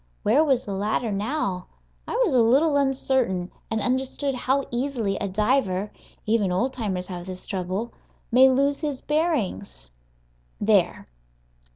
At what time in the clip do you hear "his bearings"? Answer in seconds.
8.81-9.91